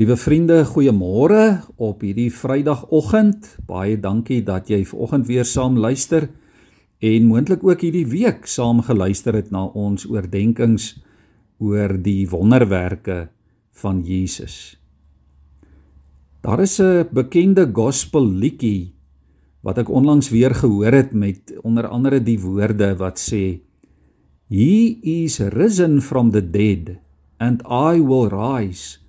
Liewe 0.00 0.14
vriende, 0.16 0.62
goeiemôre 0.64 1.60
op 1.76 2.00
hierdie 2.00 2.30
Vrydagoggend. 2.32 3.50
Baie 3.68 3.98
dankie 4.00 4.38
dat 4.40 4.70
jy 4.72 4.78
vanoggend 4.88 5.26
weer 5.28 5.44
saam 5.44 5.74
luister 5.76 6.30
en 7.04 7.26
moontlik 7.28 7.60
ook 7.68 7.82
hierdie 7.84 8.06
week 8.08 8.48
saam 8.48 8.80
geluister 8.86 9.36
het 9.36 9.50
na 9.52 9.66
ons 9.76 10.06
oordeenkings 10.08 10.86
oor 11.60 11.92
die 12.00 12.24
wonderwerke 12.32 13.26
van 13.82 14.00
Jesus. 14.00 14.78
Daar 16.40 16.64
is 16.64 16.80
'n 16.80 17.12
bekende 17.12 17.68
gospel 17.68 18.24
liedjie 18.24 18.94
wat 19.60 19.84
ek 19.84 19.92
onlangs 19.92 20.30
weer 20.32 20.54
gehoor 20.54 20.96
het 20.96 21.12
met 21.12 21.52
onder 21.60 21.86
andere 21.86 22.22
die 22.24 22.40
woorde 22.40 22.96
wat 22.96 23.20
sê 23.20 23.60
He 24.48 24.96
is 25.02 25.40
risen 25.40 26.00
from 26.00 26.30
the 26.30 26.50
dead 26.50 26.96
and 27.36 27.60
I 27.68 28.00
will 28.00 28.32
rise 28.32 29.00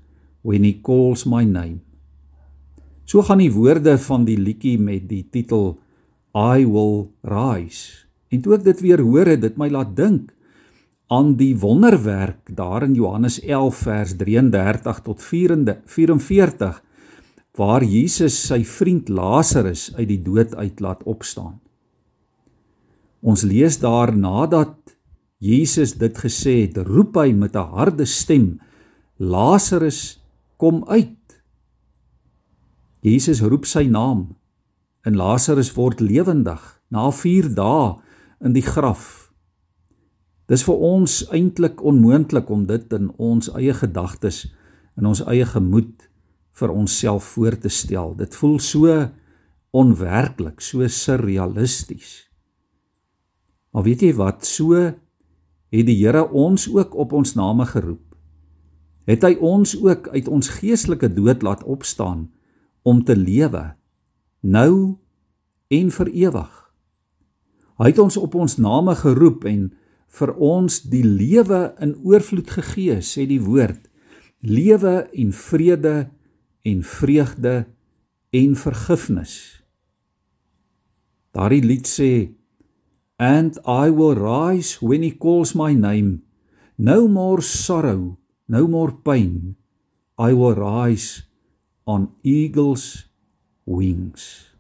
when 0.42 0.64
he 0.64 0.74
calls 0.82 1.26
my 1.26 1.44
name. 1.44 1.82
So 3.06 3.22
gaan 3.22 3.42
die 3.44 3.52
woorde 3.52 3.98
van 3.98 4.26
die 4.26 4.38
liedjie 4.40 4.78
met 4.80 5.10
die 5.10 5.24
titel 5.30 5.80
I 6.36 6.64
will 6.66 7.12
rise. 7.28 8.08
En 8.32 8.42
toe 8.42 8.56
ek 8.56 8.64
dit 8.64 8.84
weer 8.86 9.02
hoor 9.04 9.28
het 9.28 9.42
dit 9.44 9.58
my 9.60 9.68
laat 9.70 9.96
dink 9.98 10.32
aan 11.12 11.34
die 11.36 11.58
wonderwerk 11.60 12.54
daar 12.56 12.86
in 12.88 12.94
Johannes 12.96 13.42
11 13.44 13.82
vers 13.84 14.14
33 14.16 15.02
tot 15.04 15.20
44 15.20 16.80
waar 17.60 17.84
Jesus 17.84 18.38
sy 18.48 18.62
vriend 18.64 19.10
Lazarus 19.12 19.90
uit 19.98 20.08
die 20.08 20.22
dood 20.24 20.56
uit 20.56 20.80
laat 20.80 21.04
opstaan. 21.04 21.60
Ons 23.22 23.44
lees 23.44 23.76
daar 23.82 24.16
nadat 24.16 24.78
Jesus 25.42 25.98
dit 26.00 26.16
gesê 26.18 26.62
het, 26.64 26.78
roep 26.88 27.18
hy 27.18 27.34
met 27.34 27.56
'n 27.56 27.70
harde 27.76 28.06
stem: 28.06 28.62
Lazarus, 29.18 30.21
kom 30.62 30.84
uit. 30.86 31.42
Jesus 33.02 33.42
roep 33.42 33.66
sy 33.66 33.88
naam 33.90 34.28
en 35.02 35.18
Lazarus 35.18 35.72
word 35.74 36.04
lewendig 36.06 36.62
na 36.94 37.08
4 37.10 37.50
dae 37.58 37.96
in 38.46 38.54
die 38.54 38.66
graf. 38.66 39.32
Dis 40.46 40.62
vir 40.68 40.84
ons 40.86 41.22
eintlik 41.34 41.82
onmoontlik 41.82 42.52
om 42.54 42.68
dit 42.70 42.94
in 42.94 43.10
ons 43.18 43.50
eie 43.58 43.74
gedagtes 43.74 44.44
in 45.00 45.08
ons 45.10 45.24
eie 45.32 45.48
gemoed 45.50 46.06
vir 46.60 46.74
onsself 46.76 47.32
voor 47.34 47.58
te 47.58 47.72
stel. 47.72 48.14
Dit 48.20 48.36
voel 48.38 48.60
so 48.62 49.00
onwerklik, 49.72 50.62
so 50.62 50.86
surrealisties. 50.86 52.28
Maar 53.72 53.88
weet 53.88 54.06
jy 54.06 54.14
wat? 54.20 54.46
So 54.46 54.78
het 54.78 55.88
die 55.88 55.98
Here 56.04 56.28
ons 56.28 56.68
ook 56.70 56.94
op 56.94 57.16
ons 57.18 57.34
name 57.40 57.66
geroep 57.66 58.11
het 59.10 59.24
hy 59.26 59.36
ons 59.42 59.74
ook 59.82 60.08
uit 60.14 60.28
ons 60.28 60.50
geestelike 60.62 61.10
dood 61.14 61.42
laat 61.42 61.64
opstaan 61.64 62.30
om 62.82 63.04
te 63.04 63.16
lewe 63.18 63.72
nou 64.42 64.98
en 65.72 65.92
vir 65.94 66.10
ewig. 66.10 66.52
Hy 67.82 67.90
het 67.90 68.02
ons 68.02 68.18
op 68.18 68.36
ons 68.36 68.58
name 68.62 68.96
geroep 68.98 69.46
en 69.50 69.70
vir 70.12 70.34
ons 70.36 70.82
die 70.92 71.06
lewe 71.06 71.72
in 71.82 71.96
oorvloed 72.04 72.50
gegee, 72.52 73.00
sê 73.02 73.26
die 73.30 73.42
woord. 73.42 73.88
Lewe 74.42 75.08
en 75.14 75.32
vrede 75.34 75.96
en 76.68 76.84
vreugde 76.84 77.56
en 78.34 78.56
vergifnis. 78.58 79.36
Daardie 81.32 81.64
lied 81.64 81.88
sê 81.88 82.36
and 83.22 83.58
I 83.70 83.90
will 83.94 84.18
rise 84.18 84.82
when 84.82 85.04
he 85.06 85.12
calls 85.14 85.54
my 85.54 85.74
name 85.74 86.24
no 86.78 87.08
more 87.08 87.42
sorrow 87.42 88.18
no 88.52 88.68
more 88.68 88.92
pain. 88.92 89.56
I 90.20 90.36
will 90.36 90.56
rise 90.56 91.24
on 91.88 92.12
eagles 92.22 93.08
wings. 93.64 94.52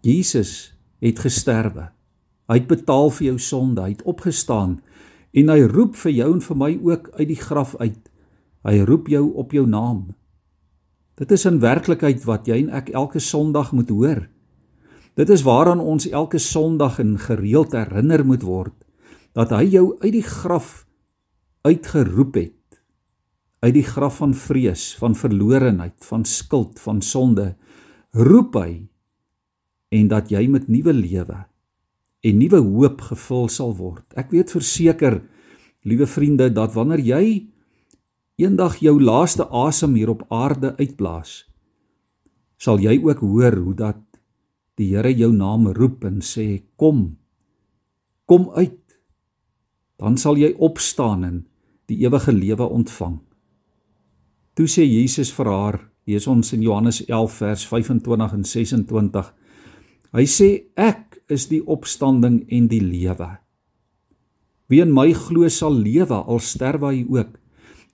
Jesus 0.00 0.72
het 1.04 1.20
gesterwe. 1.20 1.90
Hy 2.48 2.56
het 2.60 2.68
betaal 2.68 3.12
vir 3.12 3.26
jou 3.32 3.38
sonde, 3.40 3.84
hy 3.84 3.92
het 3.94 4.04
opgestaan 4.08 4.78
en 5.34 5.50
hy 5.50 5.64
roep 5.68 5.96
vir 5.98 6.12
jou 6.14 6.28
en 6.36 6.42
vir 6.44 6.58
my 6.60 6.70
ook 6.88 7.08
uit 7.18 7.28
die 7.30 7.40
graf 7.40 7.74
uit. 7.80 8.00
Hy 8.64 8.76
roep 8.88 9.08
jou 9.12 9.24
op 9.40 9.52
jou 9.52 9.64
naam. 9.68 10.14
Dit 11.20 11.32
is 11.34 11.44
in 11.48 11.60
werklikheid 11.62 12.24
wat 12.28 12.48
jy 12.48 12.62
en 12.64 12.72
ek 12.74 12.92
elke 12.94 13.20
Sondag 13.20 13.72
moet 13.76 13.92
hoor. 13.92 14.24
Dit 15.18 15.30
is 15.30 15.44
waaraan 15.46 15.82
ons 15.82 16.08
elke 16.10 16.40
Sondag 16.42 16.98
in 17.02 17.16
gereeld 17.20 17.76
herinner 17.76 18.24
moet 18.26 18.42
word 18.42 18.74
dat 19.34 19.50
hy 19.50 19.64
jou 19.66 19.86
uit 19.98 20.12
die 20.14 20.26
graf 20.26 20.84
uitgeroep 21.66 22.36
het 22.38 22.53
uit 23.64 23.72
die 23.72 23.86
graf 23.86 24.20
van 24.20 24.34
vrees, 24.36 24.92
van 25.00 25.14
verlorenheid, 25.16 25.96
van 26.04 26.24
skuld, 26.28 26.76
van 26.84 27.00
sonde, 27.00 27.54
roep 28.12 28.58
hy 28.60 28.84
en 29.94 30.10
dat 30.10 30.28
jy 30.32 30.44
met 30.52 30.68
nuwe 30.68 30.92
lewe 30.92 31.44
en 32.24 32.38
nuwe 32.40 32.60
hoop 32.64 33.02
gevul 33.10 33.48
sal 33.52 33.74
word. 33.78 34.04
Ek 34.16 34.30
weet 34.32 34.52
verseker, 34.52 35.18
liewe 35.84 36.08
vriende, 36.08 36.48
dat 36.52 36.72
wanneer 36.76 37.02
jy 37.04 37.24
eendag 38.40 38.78
jou 38.82 38.96
laaste 39.00 39.46
asem 39.48 39.96
hier 39.98 40.12
op 40.14 40.24
aarde 40.32 40.72
uitblaas, 40.80 41.44
sal 42.56 42.80
jy 42.80 42.96
ook 43.04 43.20
hoor 43.24 43.58
hoe 43.60 43.74
dat 43.76 44.00
die 44.80 44.90
Here 44.94 45.12
jou 45.14 45.30
naam 45.32 45.68
roep 45.76 46.02
en 46.08 46.18
sê 46.24 46.64
kom. 46.80 47.12
Kom 48.26 48.48
uit. 48.56 48.80
Dan 50.00 50.16
sal 50.18 50.40
jy 50.40 50.50
opstaan 50.58 51.22
en 51.24 51.36
die 51.86 52.00
ewige 52.02 52.32
lewe 52.34 52.66
ontvang. 52.66 53.20
Toe 54.54 54.68
sê 54.70 54.84
Jesus 54.86 55.32
vir 55.34 55.50
haar, 55.50 55.78
lees 56.06 56.26
ons 56.30 56.52
in 56.54 56.62
Johannes 56.62 57.00
11 57.08 57.38
vers 57.40 57.64
25 57.66 58.36
en 58.36 58.44
26. 58.46 59.32
Hy 60.14 60.26
sê 60.30 60.50
ek 60.78 61.18
is 61.32 61.48
die 61.50 61.62
opstanding 61.66 62.44
en 62.52 62.68
die 62.70 62.82
lewe. 62.82 63.32
Wie 64.70 64.80
in 64.84 64.92
my 64.94 65.10
glo 65.16 65.48
sal 65.50 65.74
lewe 65.74 66.20
al 66.22 66.40
sterwe 66.40 66.92
hy 66.92 67.02
ook. 67.10 67.34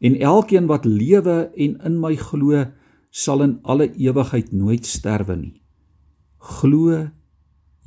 En 0.00 0.16
elkeen 0.16 0.68
wat 0.68 0.84
lewe 0.88 1.50
en 1.56 1.78
in 1.86 1.96
my 2.00 2.14
glo 2.16 2.66
sal 3.10 3.42
in 3.44 3.58
alle 3.64 3.90
ewigheid 3.96 4.52
nooit 4.52 4.86
sterwe 4.86 5.36
nie. 5.36 5.56
Glo 6.60 7.08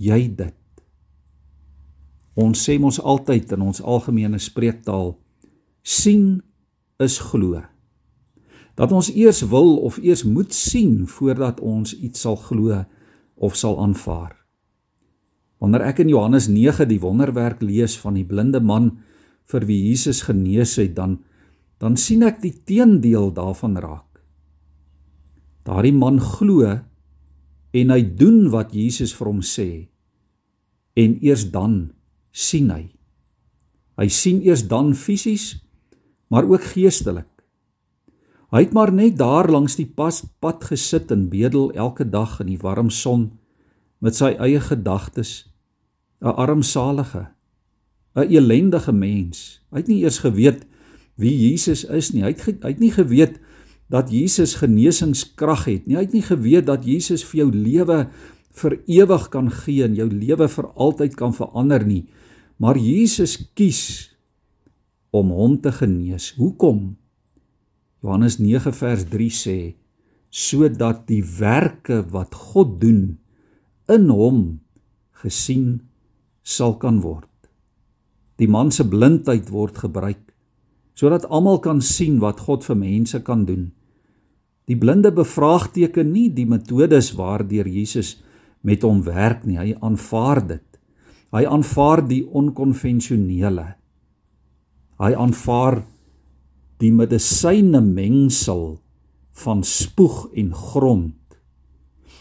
jy 0.02 0.28
dit? 0.34 0.58
Ons 2.34 2.66
sê 2.66 2.80
mos 2.82 2.98
altyd 3.00 3.54
in 3.54 3.68
ons 3.70 3.82
algemene 3.82 4.42
spreektaal 4.42 5.14
sien 5.84 6.42
is 7.02 7.20
glo. 7.22 7.62
Dat 8.76 8.92
ons 8.92 9.12
eers 9.14 9.44
wil 9.52 9.78
of 9.86 10.00
eers 10.02 10.24
moet 10.24 10.54
sien 10.54 11.04
voordat 11.08 11.60
ons 11.62 11.94
iets 11.94 12.26
sal 12.26 12.36
glo 12.36 12.84
of 13.36 13.56
sal 13.56 13.78
aanvaar. 13.82 14.34
Wanneer 15.62 15.86
ek 15.94 16.02
in 16.04 16.10
Johannes 16.12 16.50
9 16.52 16.90
die 16.90 17.00
wonderwerk 17.00 17.62
lees 17.64 17.96
van 18.02 18.18
die 18.18 18.26
blinde 18.28 18.60
man 18.60 18.98
vir 19.48 19.68
wie 19.70 19.80
Jesus 19.90 20.24
genees 20.28 20.76
het, 20.82 20.96
dan 20.98 21.22
dan 21.84 21.98
sien 22.00 22.22
ek 22.24 22.38
die 22.40 22.54
teendeel 22.64 23.34
daarvan 23.36 23.76
raak. 23.76 24.22
Daardie 25.68 25.92
man 25.92 26.22
glo 26.24 26.64
en 27.74 27.92
hy 27.92 28.02
doen 28.16 28.46
wat 28.54 28.72
Jesus 28.72 29.12
vir 29.18 29.28
hom 29.28 29.42
sê 29.44 29.68
en 30.96 31.18
eers 31.20 31.44
dan 31.52 31.92
sien 32.32 32.70
hy. 32.72 32.86
Hy 34.00 34.08
sien 34.08 34.40
eers 34.46 34.64
dan 34.72 34.94
fisies 34.96 35.58
maar 36.32 36.48
ook 36.48 36.64
geestelik. 36.72 37.33
Hy 38.54 38.68
het 38.68 38.74
maar 38.78 38.92
net 38.94 39.16
daar 39.18 39.50
langs 39.50 39.80
die 39.80 39.88
pas 39.90 40.20
pad 40.38 40.62
gesit 40.70 41.10
en 41.12 41.26
bedel 41.32 41.72
elke 41.74 42.06
dag 42.06 42.36
in 42.44 42.52
die 42.52 42.60
warm 42.62 42.92
son 42.94 43.32
met 43.98 44.14
sy 44.14 44.36
eie 44.38 44.60
gedagtes, 44.62 45.50
'n 46.22 46.38
armsalige, 46.38 47.34
'n 48.16 48.30
elendige 48.30 48.94
mens. 48.94 49.62
Hy 49.72 49.78
het 49.78 49.88
nie 49.88 50.04
eers 50.04 50.20
geweet 50.20 50.68
wie 51.18 51.34
Jesus 51.50 51.84
is 51.84 52.14
nie. 52.14 52.22
Hy 52.22 52.30
het 52.30 52.64
hy 52.64 52.70
het 52.70 52.80
nie 52.80 52.92
geweet 52.92 53.40
dat 53.90 54.12
Jesus 54.12 54.56
genesingskrag 54.56 55.66
het 55.66 55.88
nie. 55.88 55.96
Hy 55.96 56.02
het 56.02 56.14
nie 56.14 56.22
geweet 56.22 56.66
dat 56.66 56.86
Jesus 56.86 57.24
vir 57.24 57.38
jou 57.38 57.52
lewe 57.52 58.10
vir 58.54 58.80
ewig 58.86 59.30
kan 59.30 59.50
gee 59.50 59.84
en 59.84 59.96
jou 59.96 60.10
lewe 60.10 60.48
vir 60.48 60.68
altyd 60.78 61.16
kan 61.16 61.34
verander 61.34 61.86
nie. 61.86 62.06
Maar 62.58 62.78
Jesus 62.78 63.50
kies 63.54 64.14
om 65.10 65.30
hom 65.30 65.62
te 65.62 65.72
genees. 65.72 66.34
Hoekom? 66.38 67.03
Johannes 68.04 68.36
9 68.40 68.74
vers 68.76 69.06
3 69.08 69.30
sê 69.32 69.58
sodat 70.34 71.06
die 71.08 71.22
werke 71.40 72.02
wat 72.12 72.36
God 72.36 72.80
doen 72.82 73.04
in 73.88 74.10
hom 74.10 74.40
gesien 75.24 75.84
sal 76.44 76.76
kan 76.82 77.00
word. 77.04 77.30
Die 78.42 78.50
man 78.50 78.74
se 78.76 78.84
blindheid 78.84 79.48
word 79.54 79.80
gebruik 79.86 80.20
sodat 81.00 81.26
almal 81.32 81.62
kan 81.64 81.80
sien 81.82 82.20
wat 82.22 82.44
God 82.44 82.66
vir 82.68 82.78
mense 82.78 83.22
kan 83.26 83.48
doen. 83.48 83.72
Die 84.70 84.78
blinde 84.80 85.12
bevraagteken 85.16 86.12
nie 86.12 86.28
die 86.36 86.46
metodes 86.50 87.14
waardeur 87.18 87.68
Jesus 87.68 88.18
met 88.62 88.84
hom 88.84 89.02
werk 89.08 89.48
nie. 89.48 89.58
Hy 89.58 89.74
aanvaar 89.82 90.44
dit. 90.54 90.68
Hy 91.34 91.48
aanvaar 91.50 92.04
die 92.08 92.22
onkonvensionele 92.30 93.72
hy 95.04 95.14
aanvaar 95.18 95.82
die 96.84 96.92
medisyne 96.92 97.80
mengsel 97.80 98.78
van 99.44 99.64
spoeg 99.64 100.28
en 100.36 100.52
grond. 100.54 101.16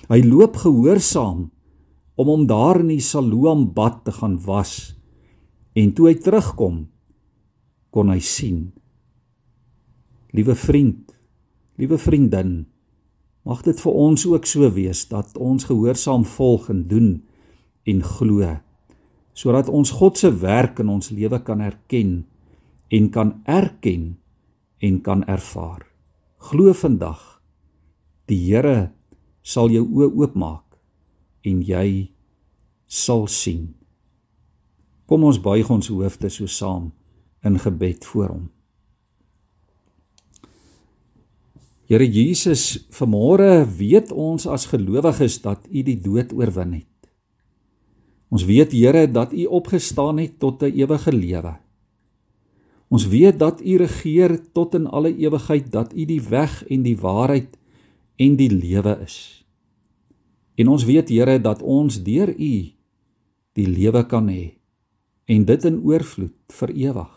Hy 0.06 0.20
loop 0.22 0.60
gehoorsaam 0.62 1.48
om 2.14 2.30
hom 2.30 2.46
daar 2.46 2.80
in 2.82 2.92
die 2.92 3.02
Siloam 3.02 3.68
bad 3.74 4.04
te 4.06 4.14
gaan 4.14 4.38
was 4.46 4.94
en 5.78 5.92
toe 5.96 6.10
hy 6.10 6.16
terugkom 6.20 6.84
kon 7.92 8.12
hy 8.12 8.20
sien. 8.22 8.70
Liewe 10.32 10.54
vriend, 10.56 11.12
liewe 11.80 11.98
vriendin, 12.00 12.62
mag 13.44 13.64
dit 13.66 13.78
vir 13.82 13.98
ons 14.06 14.24
ook 14.28 14.46
so 14.48 14.68
wees 14.72 15.04
dat 15.10 15.36
ons 15.36 15.66
gehoorsaam 15.68 16.24
volg 16.36 16.70
en 16.72 16.86
doen 16.88 17.14
en 17.88 18.04
glo 18.16 18.58
sodat 19.32 19.70
ons 19.72 19.90
God 19.96 20.18
se 20.20 20.28
werk 20.42 20.82
in 20.82 20.90
ons 20.92 21.08
lewe 21.10 21.38
kan 21.42 21.62
erken 21.64 22.18
en 22.92 23.06
kan 23.10 23.30
erken 23.48 24.12
en 24.82 24.98
kan 25.00 25.22
ervaar. 25.30 25.86
Glo 26.42 26.72
vandag 26.74 27.20
die 28.26 28.40
Here 28.48 28.92
sal 29.42 29.70
jou 29.70 29.84
oë 29.86 30.10
oopmaak 30.10 30.78
en 31.46 31.62
jy 31.66 32.10
sal 32.86 33.26
sien. 33.30 33.72
Kom 35.06 35.26
ons 35.28 35.38
buig 35.42 35.70
ons 35.70 35.90
hoofde 35.90 36.30
so 36.30 36.50
saam 36.50 36.90
in 37.46 37.58
gebed 37.62 38.06
voor 38.10 38.34
hom. 38.34 38.44
Here 41.90 42.06
Jesus, 42.06 42.86
vanmôre 42.94 43.66
weet 43.66 44.12
ons 44.14 44.46
as 44.48 44.68
gelowiges 44.70 45.40
dat 45.44 45.66
U 45.68 45.82
die 45.84 45.98
dood 46.00 46.32
oorwin 46.32 46.78
het. 46.78 46.88
Ons 48.32 48.46
weet 48.48 48.72
Here 48.72 49.04
dat 49.10 49.34
U 49.34 49.44
opgestaan 49.58 50.22
het 50.22 50.38
tot 50.40 50.62
'n 50.62 50.72
ewige 50.72 51.12
lewe. 51.12 51.54
Ons 52.92 53.06
weet 53.08 53.38
dat 53.40 53.62
U 53.64 53.76
regeer 53.80 54.36
tot 54.52 54.74
in 54.76 54.86
alle 54.86 55.14
ewigheid, 55.16 55.70
dat 55.72 55.94
U 55.96 56.04
die 56.04 56.20
weg 56.20 56.60
en 56.68 56.82
die 56.84 56.98
waarheid 57.00 57.56
en 58.20 58.36
die 58.36 58.50
lewe 58.52 58.98
is. 59.00 59.16
En 60.60 60.68
ons 60.68 60.84
weet 60.84 61.08
Here 61.08 61.38
dat 61.40 61.62
ons 61.62 62.02
deur 62.04 62.28
U 62.28 62.52
die 63.56 63.68
lewe 63.68 64.04
kan 64.06 64.28
hê 64.28 64.58
en 65.24 65.44
dit 65.48 65.64
in 65.64 65.80
oorvloed 65.80 66.36
vir 66.52 66.72
ewig. 66.76 67.12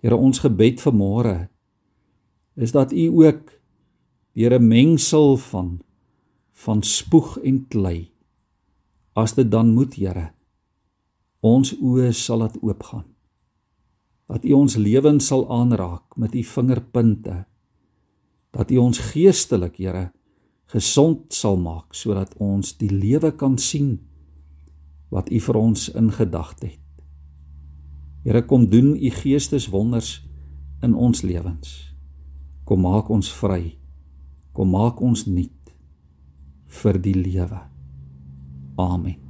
Here 0.00 0.16
ons 0.16 0.40
gebed 0.40 0.80
vanmôre 0.80 1.36
is 2.56 2.72
dat 2.72 2.92
U 2.92 3.06
ook 3.20 3.52
deur 4.32 4.56
'n 4.56 4.68
mengsel 4.68 5.36
van 5.36 5.80
van 6.52 6.82
spoeg 6.82 7.38
en 7.44 7.66
klei 7.68 8.10
as 9.12 9.34
dit 9.34 9.50
dan 9.50 9.74
moet 9.74 9.94
Here 9.94 10.32
ons 11.40 11.76
oë 11.76 12.12
sal 12.12 12.38
laat 12.38 12.56
oopgaan 12.62 13.13
dat 14.30 14.44
U 14.44 14.52
ons 14.52 14.76
lewens 14.76 15.26
sal 15.26 15.44
aanraak 15.52 16.16
met 16.16 16.34
U 16.34 16.42
vingerpunte 16.42 17.44
dat 18.54 18.70
U 18.70 18.76
ons 18.78 18.98
geestelik 19.12 19.76
Here 19.82 20.10
gesond 20.72 21.34
sal 21.34 21.58
maak 21.60 21.94
sodat 21.94 22.34
ons 22.42 22.76
die 22.80 22.90
lewe 22.90 23.34
kan 23.36 23.58
sien 23.58 23.98
wat 25.14 25.30
U 25.30 25.40
vir 25.40 25.58
ons 25.60 25.88
in 25.94 26.10
gedagte 26.10 26.72
het. 26.72 26.80
Here 28.24 28.42
kom 28.48 28.68
doen 28.72 28.94
U 28.96 29.10
geesteswonders 29.20 30.22
in 30.82 30.94
ons 30.94 31.22
lewens. 31.22 31.74
Kom 32.64 32.82
maak 32.86 33.10
ons 33.12 33.28
vry. 33.32 33.76
Kom 34.56 34.72
maak 34.72 35.02
ons 35.04 35.26
nuut 35.28 35.74
vir 36.80 37.02
die 37.02 37.14
lewe. 37.18 37.60
Amen. 38.80 39.23